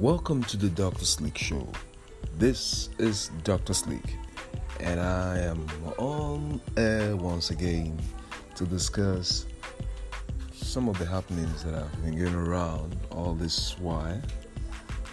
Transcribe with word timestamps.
Welcome 0.00 0.42
to 0.44 0.56
the 0.56 0.70
Dr. 0.70 1.04
Sleek 1.04 1.36
Show. 1.36 1.68
This 2.38 2.88
is 2.96 3.30
Dr. 3.44 3.74
Sleek, 3.74 4.16
and 4.80 4.98
I 4.98 5.40
am 5.40 5.66
on 5.98 6.58
air 6.78 7.14
once 7.14 7.50
again 7.50 7.98
to 8.54 8.64
discuss 8.64 9.44
some 10.54 10.88
of 10.88 10.98
the 10.98 11.04
happenings 11.04 11.62
that 11.64 11.74
have 11.74 12.02
been 12.02 12.16
going 12.16 12.34
around 12.34 12.96
all 13.10 13.34
this 13.34 13.78
while. 13.78 14.18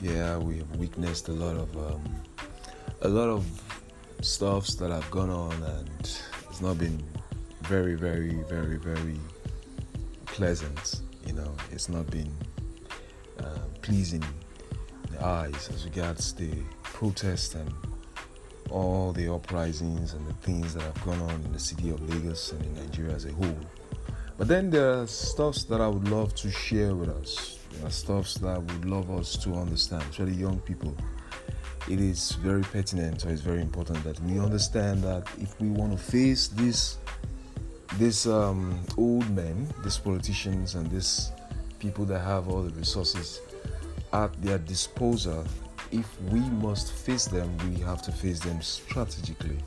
Yeah, 0.00 0.38
we 0.38 0.58
have 0.58 0.76
witnessed 0.76 1.26
a 1.30 1.32
lot 1.32 1.56
of 1.56 1.76
um, 1.76 2.04
a 3.02 3.08
lot 3.08 3.28
of 3.28 3.44
stuffs 4.20 4.76
that 4.76 4.92
have 4.92 5.10
gone 5.10 5.30
on, 5.30 5.60
and 5.64 5.90
it's 6.48 6.60
not 6.60 6.78
been 6.78 7.02
very, 7.62 7.96
very, 7.96 8.36
very, 8.44 8.76
very 8.76 9.18
pleasant. 10.26 11.00
You 11.26 11.32
know, 11.32 11.56
it's 11.72 11.88
not 11.88 12.08
been 12.08 12.32
uh, 13.40 13.58
pleasing 13.82 14.22
eyes 15.22 15.70
as 15.72 15.84
regards 15.84 16.32
the 16.34 16.50
protests 16.82 17.54
and 17.54 17.72
all 18.70 19.12
the 19.12 19.32
uprisings 19.32 20.14
and 20.14 20.26
the 20.26 20.32
things 20.34 20.74
that 20.74 20.82
have 20.82 21.04
gone 21.04 21.20
on 21.20 21.30
in 21.44 21.52
the 21.52 21.58
city 21.58 21.90
of 21.90 22.00
Lagos 22.08 22.52
and 22.52 22.62
in 22.64 22.74
Nigeria 22.74 23.14
as 23.14 23.24
a 23.24 23.32
whole. 23.32 23.58
But 24.38 24.48
then 24.48 24.70
there 24.70 25.00
are 25.00 25.06
stuffs 25.06 25.64
that 25.64 25.80
I 25.80 25.88
would 25.88 26.08
love 26.08 26.34
to 26.36 26.50
share 26.50 26.94
with 26.94 27.08
us. 27.08 27.58
There 27.72 27.86
are 27.86 27.90
stuffs 27.90 28.34
that 28.34 28.48
I 28.48 28.58
would 28.58 28.84
love 28.84 29.10
us 29.10 29.36
to 29.44 29.54
understand, 29.54 30.02
especially 30.10 30.32
young 30.34 30.58
people. 30.60 30.94
It 31.88 32.00
is 32.00 32.32
very 32.32 32.62
pertinent 32.62 33.24
or 33.24 33.30
it's 33.30 33.40
very 33.40 33.60
important 33.60 34.02
that 34.04 34.20
we 34.24 34.38
understand 34.40 35.02
that 35.04 35.26
if 35.38 35.58
we 35.60 35.68
want 35.68 35.92
to 35.92 35.98
face 35.98 36.48
this 36.48 36.98
these 37.98 38.26
um, 38.26 38.78
old 38.98 39.28
men, 39.30 39.72
these 39.82 39.96
politicians, 39.96 40.74
and 40.74 40.90
these 40.90 41.32
people 41.78 42.04
that 42.04 42.18
have 42.18 42.48
all 42.48 42.62
the 42.62 42.70
resources 42.70 43.40
at 44.12 44.40
their 44.42 44.58
disposal, 44.58 45.44
if 45.92 46.20
we 46.22 46.40
must 46.40 46.92
face 46.92 47.26
them, 47.26 47.56
we 47.68 47.80
have 47.80 48.02
to 48.02 48.12
face 48.12 48.40
them 48.40 48.60
strategically. 48.60 49.58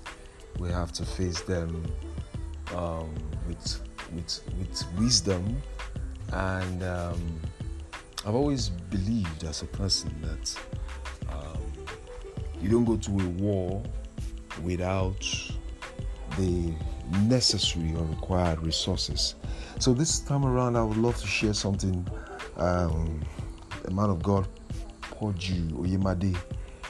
We 0.59 0.69
have 0.69 0.91
to 0.93 1.05
face 1.05 1.41
them 1.41 1.85
um, 2.75 3.13
with, 3.47 3.79
with, 4.13 4.41
with 4.57 4.83
wisdom. 4.97 5.61
And 6.33 6.83
um, 6.83 7.39
I've 8.25 8.35
always 8.35 8.69
believed 8.69 9.43
as 9.45 9.61
a 9.61 9.65
person 9.65 10.13
that 10.21 10.55
um, 11.31 11.61
you 12.61 12.69
don't 12.69 12.85
go 12.85 12.97
to 12.97 13.11
a 13.11 13.29
war 13.41 13.81
without 14.63 15.25
the 16.37 16.73
necessary 17.21 17.93
or 17.95 18.05
required 18.05 18.61
resources. 18.61 19.35
So 19.79 19.93
this 19.93 20.19
time 20.19 20.45
around, 20.45 20.75
I 20.75 20.83
would 20.83 20.97
love 20.97 21.17
to 21.17 21.27
share 21.27 21.53
something 21.53 22.05
um, 22.57 23.21
a 23.85 23.91
man 23.91 24.09
of 24.09 24.21
God, 24.23 24.47
Poju 25.01 25.71
Oyemade, 25.71 26.37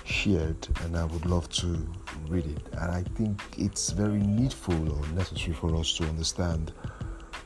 shared, 0.06 0.68
and 0.84 0.98
I 0.98 1.06
would 1.06 1.26
love 1.26 1.50
to 1.50 1.88
read 2.28 2.46
it. 2.46 2.62
And 2.74 2.92
I 2.92 3.04
think 3.16 3.42
it's 3.58 3.92
very 3.92 4.20
needful 4.20 4.92
or 4.92 5.08
necessary 5.10 5.54
for 5.54 5.76
us 5.76 5.94
to 5.98 6.04
understand 6.06 6.74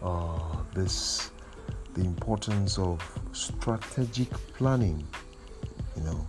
uh, 0.02 0.40
this, 0.74 1.32
the 1.94 2.02
importance 2.02 2.78
of 2.78 3.02
strategic 3.32 4.32
planning. 4.56 5.06
You 5.96 6.04
know, 6.04 6.28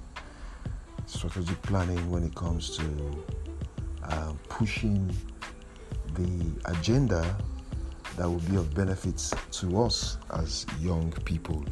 strategic 1.06 1.60
planning 1.62 2.10
when 2.10 2.24
it 2.24 2.34
comes 2.34 2.76
to 2.76 3.24
uh, 4.04 4.32
pushing 4.48 5.14
the 6.14 6.52
agenda 6.66 7.36
that 8.16 8.28
will 8.28 8.40
be 8.40 8.56
of 8.56 8.72
benefit 8.74 9.32
to 9.50 9.82
us 9.82 10.18
as 10.34 10.66
young 10.80 11.10
people 11.24 11.64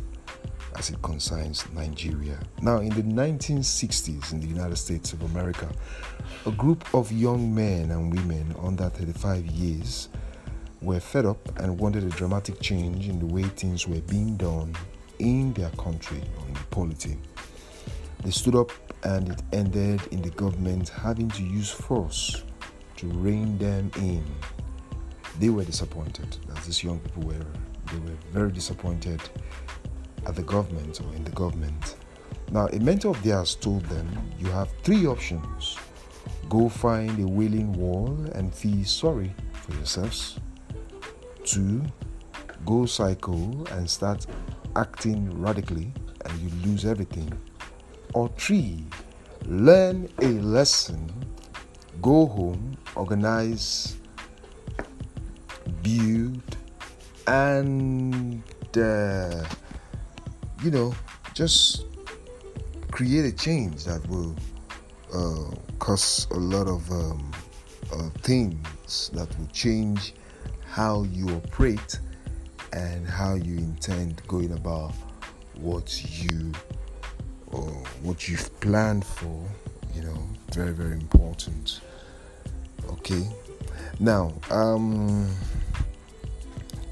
as 0.77 0.91
it 0.91 1.01
concerns 1.03 1.65
Nigeria. 1.73 2.39
Now, 2.61 2.79
in 2.79 2.91
the 2.91 3.03
1960s 3.03 4.33
in 4.33 4.41
the 4.41 4.47
United 4.47 4.77
States 4.77 5.13
of 5.13 5.23
America, 5.23 5.69
a 6.47 6.51
group 6.51 6.85
of 6.95 7.11
young 7.13 7.55
men 7.55 7.91
and 7.91 8.13
women 8.13 8.55
under 8.63 8.89
35 8.89 9.47
years 9.47 10.09
were 10.81 11.01
fed 11.01 11.27
up 11.27 11.59
and 11.61 11.79
wanted 11.79 12.05
a 12.05 12.09
dramatic 12.11 12.61
change 12.61 13.09
in 13.09 13.19
the 13.19 13.27
way 13.27 13.43
things 13.43 13.87
were 13.87 14.01
being 14.03 14.37
done 14.37 14.75
in 15.19 15.53
their 15.53 15.71
country 15.71 16.21
or 16.39 16.49
in 16.49 16.55
polity. 16.71 17.17
They 18.25 18.31
stood 18.31 18.55
up 18.57 18.71
and 19.05 19.29
it 19.31 19.43
ended 19.53 20.01
in 20.11 20.23
the 20.23 20.31
government 20.31 20.89
having 20.89 21.29
to 21.31 21.43
use 21.43 21.71
force 21.71 22.43
to 22.97 23.07
rein 23.09 23.59
them 23.59 23.91
in. 23.97 24.25
They 25.39 25.49
were 25.49 25.65
disappointed. 25.65 26.37
As 26.57 26.67
these 26.67 26.85
young 26.85 26.99
people 27.01 27.25
were, 27.25 27.47
they 27.93 27.99
were 27.99 28.17
very 28.33 28.53
disappointed 28.53 29.21
at 30.27 30.37
the 30.37 30.43
government 30.43 31.01
or 31.01 31.15
in 31.15 31.25
the 31.25 31.31
government. 31.33 31.97
Now, 32.51 32.67
a 32.69 32.79
mentor 32.79 33.11
of 33.11 33.23
theirs 33.23 33.55
told 33.55 33.85
them, 33.87 34.09
You 34.39 34.47
have 34.51 34.71
three 34.83 35.07
options 35.07 35.79
go 36.53 36.69
find 36.69 37.19
a 37.19 37.27
wailing 37.27 37.73
wall 37.73 38.15
and 38.35 38.55
feel 38.55 38.85
sorry 38.85 39.35
for 39.53 39.73
yourselves. 39.73 40.39
Two, 41.45 41.83
go 42.67 42.85
cycle 42.85 43.67
and 43.71 43.89
start 43.89 44.27
acting 44.77 45.31
radically 45.41 45.91
and 46.27 46.41
you 46.41 46.51
lose 46.71 46.85
everything. 46.85 47.33
Or 48.13 48.29
three, 48.37 48.85
learn 49.47 50.11
a 50.21 50.27
lesson, 50.27 51.11
go 52.03 52.27
home, 52.27 52.77
organize, 52.97 53.97
build, 55.83 56.43
and 57.27 58.43
uh, 58.77 59.43
you 60.63 60.71
know, 60.71 60.95
just 61.35 61.87
create 62.93 63.25
a 63.25 63.33
change 63.33 63.85
that 63.85 64.07
will 64.09 64.35
uh, 65.13 65.55
cause 65.79 66.29
a 66.31 66.39
lot 66.39 66.69
of 66.69 66.89
um, 66.91 67.33
uh, 67.93 68.09
things 68.21 69.11
that 69.13 69.29
will 69.39 69.49
change 69.49 70.15
how 70.69 71.03
you 71.05 71.29
operate 71.31 71.99
and 72.73 73.07
how 73.07 73.35
you 73.35 73.57
intend 73.57 74.23
going 74.29 74.53
about 74.53 74.93
what 75.61 76.03
you 76.23 76.53
or 77.49 77.69
what 78.03 78.29
you've 78.29 78.61
planned 78.61 79.05
for. 79.05 79.43
You 79.95 80.03
know, 80.03 80.29
very 80.53 80.73
very 80.73 80.95
important. 80.95 81.81
Okay, 82.89 83.27
now 83.99 84.33
um, 84.51 85.29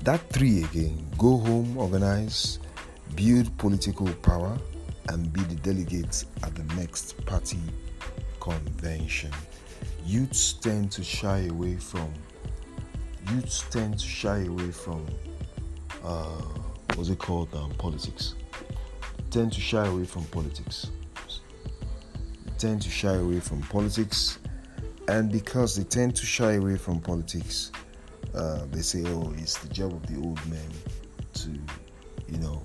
that 0.02 0.20
three 0.30 0.64
again: 0.64 1.06
go 1.16 1.38
home, 1.38 1.76
organize 1.78 2.58
build 3.14 3.56
political 3.58 4.12
power, 4.22 4.58
and 5.08 5.32
be 5.32 5.40
the 5.42 5.56
delegates 5.56 6.26
at 6.42 6.54
the 6.54 6.62
next 6.74 7.24
party 7.26 7.58
convention. 8.40 9.30
Youths 10.06 10.52
tend 10.54 10.92
to 10.92 11.02
shy 11.02 11.46
away 11.50 11.76
from. 11.76 12.12
Youths 13.32 13.64
tend 13.70 13.98
to 13.98 14.06
shy 14.06 14.44
away 14.44 14.70
from. 14.70 15.06
Uh, 16.04 16.42
what's 16.94 17.10
it 17.10 17.18
called? 17.18 17.54
Um, 17.54 17.70
politics. 17.72 18.34
Tend 19.30 19.52
to 19.52 19.60
shy 19.60 19.86
away 19.86 20.04
from 20.04 20.24
politics. 20.26 20.90
tend 22.58 22.82
to 22.82 22.90
shy 22.90 23.14
away 23.14 23.40
from 23.40 23.62
politics, 23.62 24.38
and 25.08 25.32
because 25.32 25.76
they 25.76 25.84
tend 25.84 26.14
to 26.14 26.26
shy 26.26 26.52
away 26.52 26.76
from 26.76 27.00
politics, 27.00 27.72
uh, 28.34 28.66
they 28.70 28.82
say, 28.82 29.02
"Oh, 29.06 29.32
it's 29.38 29.56
the 29.58 29.68
job 29.68 29.94
of 29.94 30.06
the 30.06 30.16
old 30.20 30.44
men 30.46 30.70
to, 31.34 31.48
you 32.28 32.38
know, 32.38 32.62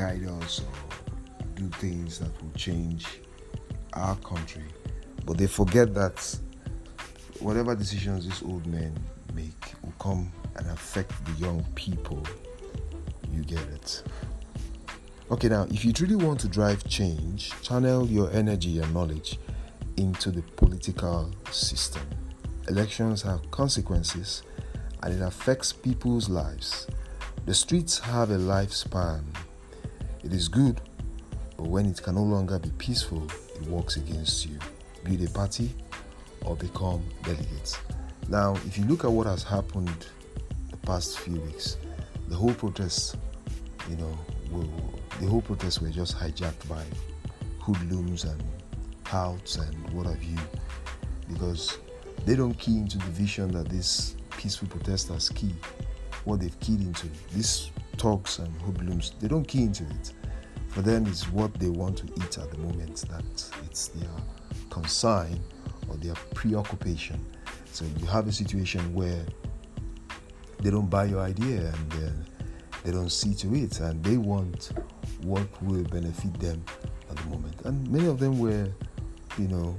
guide 0.00 0.26
us 0.42 0.60
or 0.60 1.56
do 1.56 1.68
things 1.76 2.18
that 2.18 2.30
will 2.42 2.52
change 2.52 3.06
our 3.92 4.16
country. 4.16 4.64
But 5.26 5.36
they 5.36 5.46
forget 5.46 5.92
that 5.92 6.38
whatever 7.38 7.74
decisions 7.74 8.24
these 8.24 8.42
old 8.42 8.64
men 8.66 8.98
make 9.34 9.74
will 9.82 9.92
come 9.98 10.32
and 10.56 10.66
affect 10.68 11.12
the 11.26 11.32
young 11.32 11.62
people. 11.74 12.22
You 13.30 13.42
get 13.42 13.60
it. 13.74 14.02
Okay, 15.30 15.48
now, 15.48 15.66
if 15.70 15.84
you 15.84 15.92
truly 15.92 16.16
want 16.16 16.40
to 16.40 16.48
drive 16.48 16.82
change, 16.88 17.52
channel 17.60 18.06
your 18.06 18.30
energy 18.30 18.78
and 18.78 18.94
knowledge 18.94 19.38
into 19.98 20.30
the 20.30 20.42
political 20.56 21.30
system. 21.50 22.02
Elections 22.68 23.20
have 23.20 23.50
consequences 23.50 24.44
and 25.02 25.12
it 25.12 25.20
affects 25.20 25.74
people's 25.74 26.30
lives. 26.30 26.86
The 27.44 27.54
streets 27.54 27.98
have 27.98 28.30
a 28.30 28.38
lifespan 28.38 29.24
it 30.22 30.32
is 30.32 30.48
good, 30.48 30.80
but 31.56 31.66
when 31.66 31.86
it 31.86 32.02
can 32.02 32.14
no 32.14 32.22
longer 32.22 32.58
be 32.58 32.70
peaceful, 32.78 33.26
it 33.56 33.66
works 33.66 33.96
against 33.96 34.46
you. 34.46 34.58
Build 35.04 35.22
a 35.22 35.30
party 35.30 35.74
or 36.44 36.56
become 36.56 37.02
delegates. 37.22 37.78
Now, 38.28 38.54
if 38.66 38.78
you 38.78 38.84
look 38.84 39.04
at 39.04 39.10
what 39.10 39.26
has 39.26 39.42
happened 39.42 40.06
the 40.70 40.76
past 40.78 41.18
few 41.18 41.40
weeks, 41.40 41.76
the 42.28 42.36
whole 42.36 42.54
protest, 42.54 43.16
you 43.88 43.96
know, 43.96 44.18
the 45.20 45.26
whole 45.26 45.42
protest 45.42 45.82
were 45.82 45.90
just 45.90 46.16
hijacked 46.16 46.68
by 46.68 46.84
hoodlums 47.58 48.24
and 48.24 48.42
touts 49.04 49.56
and 49.56 49.90
what 49.90 50.06
have 50.06 50.22
you, 50.22 50.38
because 51.28 51.78
they 52.24 52.36
don't 52.36 52.54
key 52.58 52.78
into 52.78 52.98
the 52.98 53.04
vision 53.04 53.50
that 53.52 53.68
these 53.68 54.16
peaceful 54.36 54.68
protesters 54.68 55.28
key. 55.30 55.54
What 56.24 56.40
they've 56.40 56.60
keyed 56.60 56.80
into, 56.80 57.08
these 57.34 57.70
thugs 58.00 58.38
and 58.38 58.50
hoodlums, 58.62 59.12
they 59.20 59.28
don't 59.28 59.46
key 59.46 59.64
into 59.64 59.84
it. 59.84 60.14
For 60.68 60.80
them, 60.80 61.06
it's 61.06 61.28
what 61.30 61.52
they 61.60 61.68
want 61.68 61.98
to 61.98 62.06
eat 62.06 62.38
at 62.38 62.50
the 62.50 62.56
moment 62.58 62.96
that 63.10 63.24
it's 63.66 63.88
their 63.88 64.08
concern 64.70 65.38
or 65.88 65.96
their 65.96 66.14
preoccupation. 66.34 67.24
So 67.72 67.84
you 67.98 68.06
have 68.06 68.26
a 68.26 68.32
situation 68.32 68.94
where 68.94 69.22
they 70.60 70.70
don't 70.70 70.88
buy 70.88 71.04
your 71.06 71.20
idea 71.20 71.72
and 71.74 71.92
uh, 71.92 72.10
they 72.84 72.92
don't 72.92 73.10
see 73.10 73.34
to 73.34 73.54
it, 73.54 73.80
and 73.80 74.02
they 74.02 74.16
want 74.16 74.70
what 75.22 75.46
will 75.62 75.84
benefit 75.84 76.32
them 76.40 76.64
at 77.10 77.16
the 77.16 77.24
moment. 77.24 77.60
And 77.66 77.86
many 77.90 78.06
of 78.06 78.18
them 78.18 78.38
were, 78.38 78.68
you 79.36 79.48
know, 79.48 79.76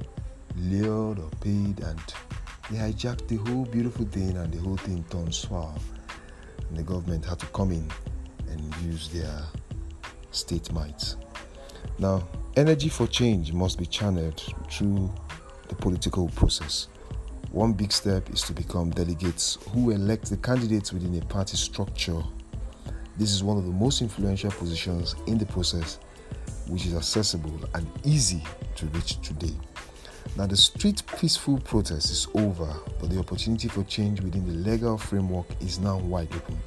lured 0.56 1.18
or 1.18 1.30
paid, 1.42 1.80
and 1.80 2.00
they 2.70 2.78
hijacked 2.78 3.28
the 3.28 3.38
whole 3.38 3.66
beautiful 3.66 4.06
thing, 4.06 4.38
and 4.38 4.54
the 4.54 4.60
whole 4.60 4.78
thing 4.78 5.04
turned 5.10 5.34
sour. 5.34 5.74
And 6.70 6.78
the 6.78 6.84
government 6.84 7.26
had 7.26 7.40
to 7.40 7.48
come 7.48 7.72
in 7.72 7.90
and 8.52 8.76
use 8.84 9.10
their 9.10 9.44
state 10.32 10.72
might. 10.72 11.16
Now, 11.98 12.28
energy 12.56 12.90
for 12.90 13.08
change 13.08 13.54
must 13.54 13.78
be 13.78 13.86
channeled 13.86 14.42
through 14.70 15.12
the 15.68 15.76
political 15.76 16.28
process. 16.30 16.88
One 17.52 17.74
big 17.74 17.92
step 17.92 18.30
is 18.30 18.42
to 18.44 18.54
become 18.54 18.92
delegates 18.92 19.58
who 19.72 19.92
elect 19.92 20.30
the 20.30 20.38
candidates 20.38 20.94
within 20.94 21.18
a 21.18 21.26
party 21.26 21.58
structure. 21.58 22.22
This 23.18 23.32
is 23.32 23.44
one 23.44 23.58
of 23.58 23.66
the 23.66 23.72
most 23.72 24.02
influential 24.02 24.52
positions 24.52 25.16
in 25.28 25.38
the 25.38 25.46
process, 25.46 26.00
which 26.68 26.86
is 26.86 26.96
accessible 26.96 27.60
and 27.74 27.86
easy 28.06 28.42
to 28.76 28.86
reach 28.88 29.22
today. 29.22 29.54
Now, 30.38 30.48
the 30.48 30.56
street 30.56 31.04
peaceful 31.20 31.60
protest 31.60 32.10
is 32.10 32.28
over, 32.36 32.74
but 33.00 33.10
the 33.10 33.20
opportunity 33.20 33.68
for 33.68 33.84
change 33.84 34.22
within 34.22 34.46
the 34.48 34.70
legal 34.70 34.98
framework 34.98 35.48
is 35.62 35.78
now 35.80 35.98
wide 35.98 36.34
open. 36.34 36.58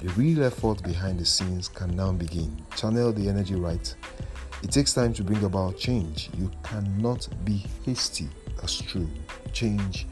The 0.00 0.08
real 0.10 0.44
effort 0.44 0.82
behind 0.82 1.18
the 1.18 1.24
scenes 1.24 1.68
can 1.68 1.94
now 1.96 2.12
begin. 2.12 2.56
Channel 2.76 3.12
the 3.12 3.28
energy 3.28 3.54
right. 3.54 3.94
It 4.62 4.70
takes 4.70 4.92
time 4.92 5.12
to 5.14 5.22
bring 5.22 5.44
about 5.44 5.78
change. 5.78 6.30
You 6.36 6.50
cannot 6.62 7.28
be 7.44 7.64
hasty. 7.84 8.28
That's 8.60 8.80
true. 8.80 9.08
Change 9.52 10.06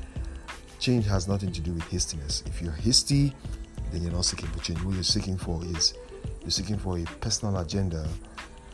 change 0.85 1.07
has 1.07 1.27
nothing 1.27 1.51
to 1.51 1.63
do 1.63 1.73
with 1.73 1.85
hastiness. 1.85 2.43
If 2.45 2.61
you're 2.61 2.73
hasty, 2.73 3.35
then 3.91 4.03
you're 4.03 4.13
not 4.13 4.27
seeking 4.27 4.49
for 4.49 4.59
change. 4.63 4.83
What 4.83 4.93
you're 4.93 5.03
seeking 5.03 5.39
for 5.39 5.65
is 5.65 5.95
you're 6.43 6.51
seeking 6.51 6.77
for 6.77 6.99
a 6.99 7.05
personal 7.23 7.57
agenda 7.59 8.07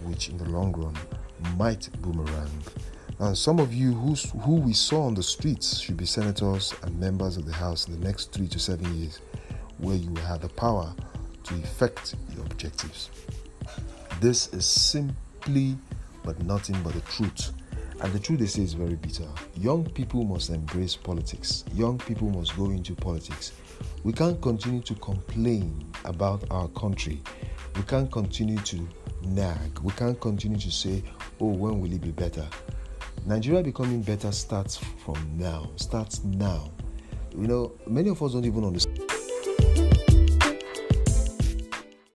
which 0.03 0.29
in 0.29 0.37
the 0.37 0.49
long 0.49 0.73
run 0.73 0.97
might 1.57 1.89
boomerang. 2.03 2.51
And 3.21 3.39
some 3.39 3.61
of 3.61 3.73
you 3.73 3.93
who's, 3.93 4.29
who 4.43 4.57
we 4.57 4.73
saw 4.73 5.05
on 5.05 5.15
the 5.15 5.23
streets 5.23 5.79
should 5.79 5.97
be 5.97 6.05
senators 6.05 6.75
and 6.83 6.99
members 6.99 7.37
of 7.37 7.47
the 7.47 7.53
House 7.53 7.87
in 7.87 8.01
the 8.01 8.05
next 8.05 8.33
three 8.33 8.49
to 8.49 8.59
seven 8.59 8.93
years 8.99 9.21
where 9.81 9.97
you 9.97 10.15
have 10.27 10.41
the 10.43 10.49
power 10.49 10.93
to 11.45 11.55
effect 11.55 12.15
your 12.35 12.45
objectives. 12.47 13.11
This 14.21 14.49
is 14.53 14.65
simply 14.67 15.77
but 16.25 16.43
nothing 16.43 16.81
but 16.83 16.93
the 16.93 17.01
truth. 17.01 17.53
And 18.03 18.13
the 18.13 18.19
truth 18.19 18.41
they 18.41 18.47
say 18.47 18.63
is 18.63 18.73
very 18.73 18.95
bitter. 18.95 19.27
Young 19.57 19.85
people 19.85 20.25
must 20.25 20.51
embrace 20.51 20.97
politics. 20.97 21.65
Young 21.75 21.99
people 21.99 22.31
must 22.31 22.57
go 22.57 22.67
into 22.67 22.95
politics. 22.95 23.53
We 24.05 24.13
can't 24.13 24.41
continue 24.41 24.81
to 24.83 24.95
complain 24.97 25.87
about 26.05 26.45
our 26.51 26.69
country. 26.69 27.21
We 27.77 27.83
can't 27.83 28.11
continue 28.11 28.59
to 28.59 28.89
nag. 29.23 29.79
We 29.81 29.93
can't 29.93 30.19
continue 30.21 30.59
to 30.59 30.71
say, 30.71 31.03
oh, 31.41 31.47
when 31.47 31.81
will 31.81 31.93
it 31.93 32.01
be 32.01 32.11
better? 32.11 32.47
Nigeria 33.27 33.63
becoming 33.63 34.01
better 34.03 34.33
starts 34.33 34.79
from 35.05 35.17
now, 35.37 35.71
starts 35.77 36.25
now. 36.25 36.71
You 37.37 37.47
know, 37.47 37.73
many 37.87 38.09
of 38.09 38.23
us 38.23 38.33
don't 38.33 38.47
even 38.47 38.65
understand. 38.65 39.10